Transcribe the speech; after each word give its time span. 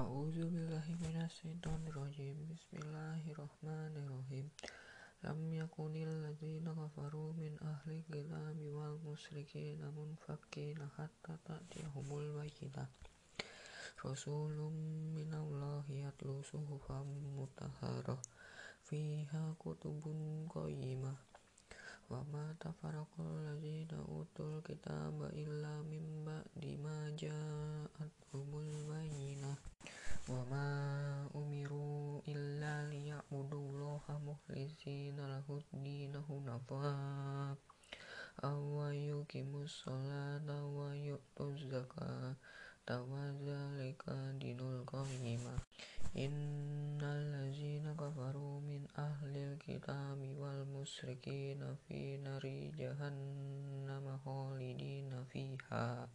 A'udzu 0.00 0.48
billahi 0.48 0.96
minasyaitonir 0.96 1.92
rajim. 1.92 2.32
Bismillahirrahmanirrahim. 2.48 4.48
Lam 5.20 5.38
yakunil 5.52 6.24
ladzina 6.24 6.72
kafaru 6.72 7.36
min 7.36 7.60
ahli 7.60 8.00
kitabi 8.08 8.72
wal 8.72 8.96
musyrikin 9.04 9.84
munfakkina 9.84 10.88
hatta 10.96 11.36
ta'tiyahumul 11.44 12.32
bayyinah. 12.32 12.88
Rasulun 14.00 14.72
minallahi 15.12 16.08
yatlu 16.08 16.40
suhufan 16.48 17.04
mutahharah 17.36 18.24
fiha 18.88 19.52
kutubun 19.60 20.48
qayyimah. 20.48 21.20
Wa 22.08 22.24
ma 22.32 22.56
tafarraqal 22.56 23.52
ladzina 23.52 24.00
utul 24.08 24.64
kitaba 24.64 25.28
illa 25.36 25.84
min 25.84 26.24
ba'di 26.24 26.80
ja'atuhumul 27.20 28.88
bayyinah. 28.88 29.60
Wa 30.30 30.46
ma 30.46 30.66
umiru 31.34 32.22
illa 32.26 32.86
liya'budullaha 32.86 34.14
mukhlishina 34.22 35.26
lahud-din 35.26 36.14
hunafa 36.26 37.56
wa 38.42 38.88
yuqimus 39.30 39.86
sholata 39.86 40.58
wa 40.74 40.90
yu'tuz 40.90 41.70
zakata 41.70 42.98
wa 43.06 43.30
dzalika 43.38 44.34
dinul 44.42 44.82
qayyimah. 44.82 45.54
Innal 46.18 47.30
ladzina 47.30 47.94
kafaru 47.94 48.58
min 48.66 48.90
ahlil 48.98 49.54
kitabi 49.62 50.34
wal 50.34 50.66
musyrikina 50.66 51.78
fi 51.86 52.18
nari 52.18 52.74
jahannama 52.74 54.18
khalidina 54.26 55.22
fiha. 55.30 56.10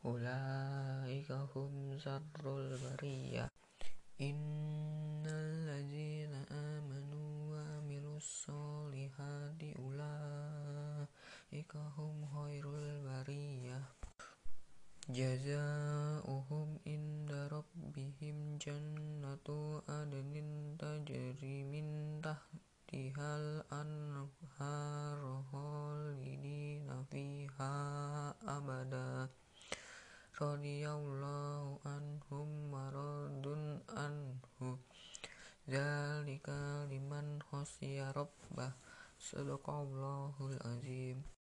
Ulaika 0.00 1.44
hum 1.52 1.92
syarrul 2.00 2.72
bariyah. 2.72 3.52
Innal 4.16 5.68
ladzina 5.68 6.40
amanu 6.48 7.52
wa 7.52 7.84
amilus 7.84 8.48
solihati 8.48 9.76
ulaika 9.76 10.09
hum 11.50 12.22
khairul 12.30 13.02
bariyah. 13.02 13.82
Jazaohum 15.10 16.78
inda 16.86 17.50
rabbihim 17.50 18.54
jannatu 18.62 19.82
adnin 19.90 20.78
tajri 20.78 21.66
min 21.66 22.22
tahtihal 22.22 23.66
anharu 23.66 25.42
khalidina 25.50 27.02
fiha 27.10 27.74
abada. 28.46 29.26
Radhiyallahu 30.38 31.82
anhum 31.82 32.70
wa 32.70 32.94
radun 32.94 33.82
anhu. 33.90 34.78
Dzalika 35.66 36.86
liman 36.86 37.42
khasyiya 37.42 38.14
rabbah. 38.14 38.70
Shadaqallahul 39.18 40.56
azim. 40.62 41.39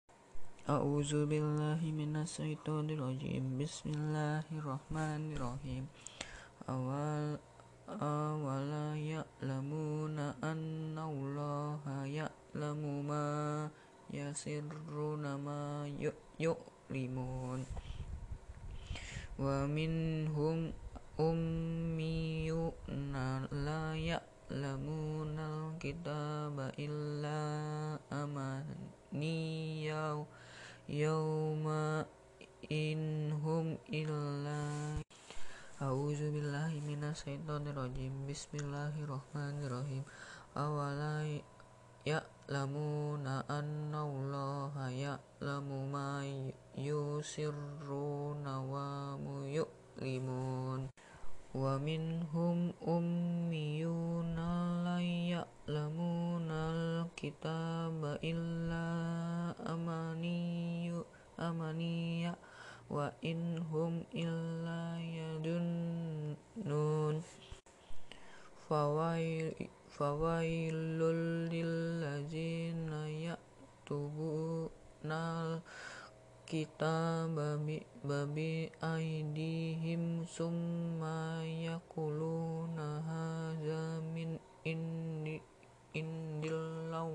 A'udzu 0.69 1.25
billahi 1.25 1.97
minasyaitonir 1.97 3.01
rajim. 3.01 3.57
Bismillahirrahmanirrahim. 3.57 5.89
Awal 6.69 7.41
awala 7.89 8.93
ya'lamuna 8.93 10.37
annallaha 10.45 12.05
ya'lamu 12.05 13.01
ma 13.01 13.65
yasirruna 14.13 15.41
ma 15.41 15.89
yu'limun. 16.37 17.65
Wa 19.41 19.65
minhum 19.65 20.77
ummiyuna 21.17 22.69
la 23.57 23.97
ya'lamunal 23.97 25.81
kitaba 25.81 26.77
illa 26.77 27.41
amaniya 28.13 30.29
yauma 30.89 32.09
inhum 32.73 33.77
illa 33.93 34.97
A'udzu 35.79 36.33
billahi 36.33 36.81
minasyaitonir 36.81 37.77
rajim. 37.77 38.25
Bismillahirrahmanirrahim. 38.25 40.01
Awala 40.57 41.29
ya'lamuna 42.09 43.45
annallaha 43.47 44.89
ya'lamu 44.89 45.93
ma 45.93 46.25
yusirruna 46.75 48.65
wa 48.65 49.45
yu'limun. 49.45 50.89
Wa 51.53 51.77
minhum 51.79 52.73
ummiyuna 52.81 54.49
la 54.89 54.99
ya'lamunal 55.05 57.13
kitaba 57.13 58.17
illa 58.25 58.89
wa 63.09 63.17
inhum 63.25 64.05
illa 64.13 65.01
yadunnun. 65.01 66.37
Fawailul 69.89 71.49
lil 71.49 72.05
ladzina 72.05 73.09
yaktubunal 73.09 74.69
kitaba 76.45 77.57
bi 78.29 78.69
aydihim 78.85 80.29
summa 80.29 81.41
yaquluna 81.49 83.01
hadza 83.09 84.05
min 84.13 84.37
indi 84.69 85.41
indillahi 85.97 87.09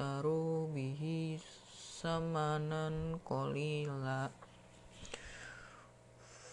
liyastaru 0.00 0.72
bihi 0.72 1.36
samanan 1.76 3.20
qalila. 3.20 4.32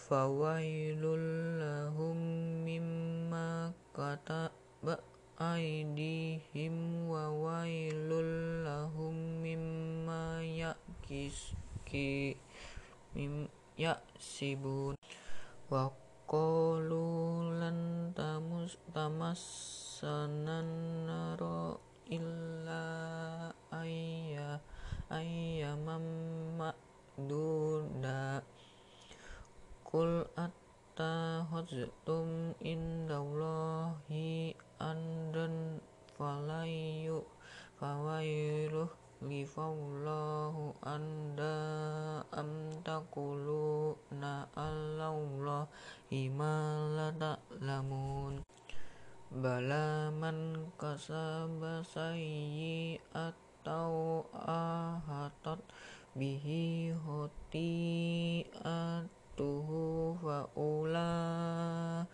Fawailul 0.04 1.56
lahum 1.56 2.20
mimma 2.68 3.72
katabat 3.96 5.00
aydihim 5.40 7.08
wa 7.08 7.32
wailul 7.32 8.68
lahum 8.68 9.16
mimma 9.40 10.44
yaksibun. 13.80 14.92
Wa 15.72 15.88
qalu 16.28 17.48
lan 17.56 18.12
tamassanan 18.92 20.68
إلا 22.12 22.84
أي 23.72 24.38
أيما 25.12 25.98
مأدودا 26.58 28.42
قل 29.92 30.24
أتخذتم 30.38 32.26
عند 32.64 33.10
الله 33.10 33.94
أندا 34.82 35.48
فلن 36.18 37.22
فويله 37.80 38.88
لفالله 39.22 40.74
أندا 40.86 41.58
أم 42.40 42.50
تقولون 42.84 44.22
على 44.56 45.06
الله 45.08 45.66
ما 46.38 46.56
لا 46.96 47.08
تعلمون 47.18 48.57
Bala 49.28 50.08
man 50.08 50.72
sayyi'atan 51.84 53.36
ahatat 54.32 55.60
bihi 56.16 56.96
khati'atuhu 56.96 58.56
fa 60.16 60.48
ulaika 60.56 62.08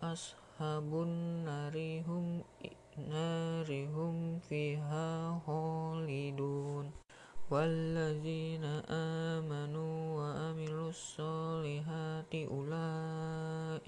ashabun 0.00 1.44
nari 1.44 2.00
hum 2.08 2.40
fiha 4.40 5.36
khalidun. 5.44 6.96
Walladzina 7.52 8.80
amanu 8.88 10.16
wa 10.16 10.32
amilus 10.48 11.20
solihati 11.20 12.48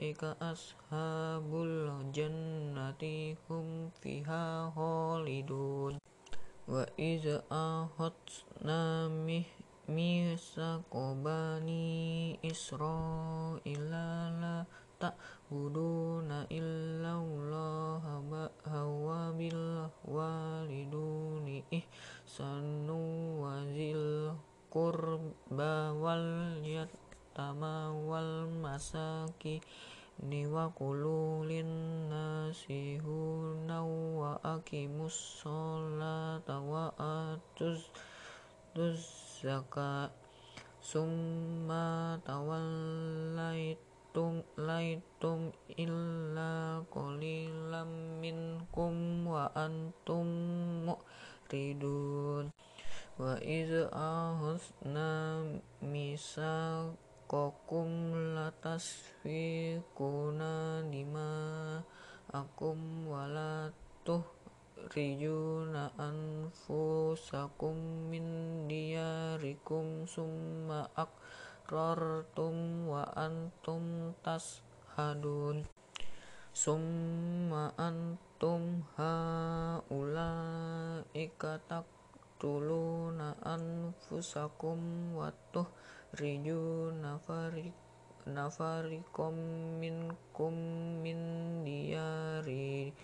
ulaika 0.09 0.41
ashabul 0.41 1.93
jannati 2.17 3.37
hum 3.45 3.93
fiha 4.01 4.73
khalidun. 4.73 6.01
Wa 6.65 6.89
iz 6.97 7.29
akhadna 7.53 9.13
mitsaqa 9.85 11.13
bani 11.21 12.41
Israila 12.41 14.33
la 14.33 14.65
ta'buduna 14.97 16.49
illallaha 16.49 18.25
wa 18.81 19.29
bil 19.37 19.93
walidayni 20.09 21.69
ihsanan 21.69 23.37
wa 23.45 23.61
dzil 23.69 24.33
qurba 24.73 25.93
wal 25.93 26.65
yatama 26.65 27.93
wal 28.09 28.49
masaki 28.57 29.61
wa 30.19 30.67
qulu 30.75 31.47
wa 34.19 34.35
aqimus 34.43 35.15
sholata 35.39 36.59
wa 36.59 36.91
atuz 36.99 37.87
zakat 39.39 40.11
summa 40.83 42.19
tawallaitum 42.27 43.79
laitum 44.59 45.55
illa 45.79 46.83
qalilam 46.91 48.19
minkum 48.19 49.23
wa 49.23 49.47
antum 49.55 50.27
mu'ridun. 50.83 52.51
Wa 53.19 53.39
iz 53.39 53.71
ahusna 53.95 55.43
misaqakum 57.29 57.93
latasfikuna 58.33 60.81
dima 60.89 61.77
akum 62.33 63.05
walatuh 63.05 64.25
tukhrijuna 64.81 65.93
anfusakum 66.01 67.77
min 68.09 68.65
diyarikum 68.65 70.09
summa 70.09 70.89
aqrartum 70.97 72.89
wa 72.89 73.05
antum 73.13 74.17
tashadun. 74.25 75.69
Summa 76.57 77.77
antum 77.77 78.89
haulaika 78.97 80.01
taqtuluna 82.39 83.35
anfusakum 83.43 85.11
wa 85.11 85.27
tukhrijuna 85.51 87.19
nafarikum 88.31 89.35
minkum 89.83 90.55
min 91.03 91.19
diyarihim 91.67 92.95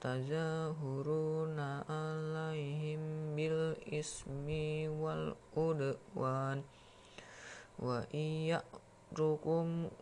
tazahuruna 0.00 1.84
alaihim 1.84 3.36
bil 3.36 3.76
ismi 3.84 4.88
wal 4.88 5.36
udwan. 5.52 6.64
Wa 7.76 8.08
iyyarukum 8.08 9.92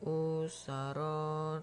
usarat 0.00 1.60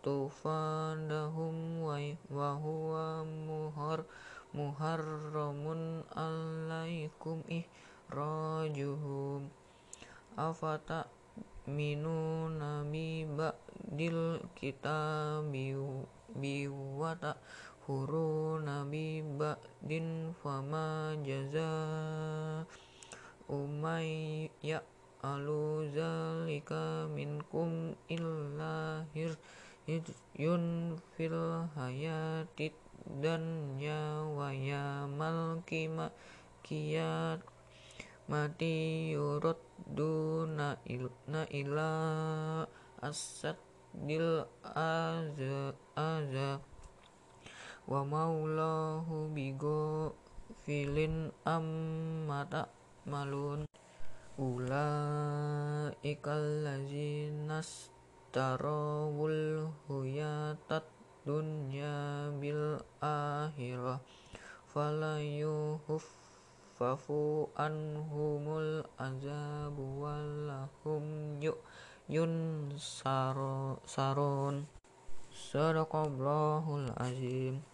tufandahum 0.00 1.84
wa 2.32 2.56
huwa 2.56 3.28
muhar 3.28 4.08
muharramun 4.54 6.06
alaikum 6.14 7.42
ihrajuhum. 7.50 9.50
Afata 10.38 11.10
minuna 11.66 12.86
bi 12.86 13.26
ba'dil 13.26 14.38
kitabi 14.54 15.74
biwata 16.34 17.38
huru 17.86 18.58
nabi 18.62 19.20
ba'din 19.20 20.32
fama 20.42 21.14
jaza 21.20 21.68
umay 23.48 24.48
ya 24.64 24.80
alu 25.24 25.88
zalika 25.92 27.08
minkum 27.12 27.92
illa 28.08 29.04
yun 30.36 30.96
fil 31.16 31.40
hayatid 31.76 32.72
dan 33.04 33.76
ya 33.76 34.24
wayamal 34.32 35.60
kima 35.68 36.08
kiyat 36.64 37.44
mati 38.24 39.12
yurut 39.12 39.60
duna 39.84 40.80
ila 40.88 41.92
asad 43.04 43.60
dil 43.92 44.48
aza 44.64 45.76
aza. 45.92 46.64
Wa 47.84 48.00
maulahu 48.00 49.28
bigo 49.28 50.16
filin 50.64 51.28
ammata 51.44 52.72
malun 53.04 53.68
ula 54.40 54.88
ikal 56.00 56.64
lazinas 56.64 57.92
tarawul 58.32 59.68
huyatat 59.84 60.93
dunya 61.24 62.30
bil 62.38 62.78
akhirah. 63.00 63.98
Fala 64.70 65.18
yuhuffafu 65.24 65.98
anhumul 67.56 68.84
azabu 69.00 70.04
walahum 70.04 71.40
yuk 71.40 71.58
yun 72.06 72.68
saron 72.76 74.68
sadaqallahul 75.34 76.92
azim 77.00 77.64